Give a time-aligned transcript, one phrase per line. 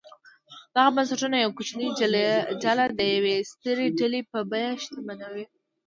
[0.75, 1.87] دغه بنسټونه یوه کوچنۍ
[2.63, 5.45] ډله د یوې سترې ډلې په بیه شتمنوي.